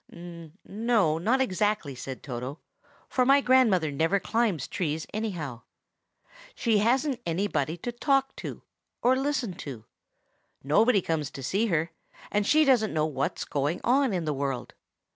[0.11, 2.57] "N no, not exactly," said Toto,
[3.07, 5.61] "for my grandmother never climbs trees, anyhow.
[6.55, 8.63] She hasn't anybody to talk to,
[9.03, 9.85] or listen to;
[10.63, 11.91] nobody comes to see her,
[12.31, 14.73] and she doesn't know what is going on in the world.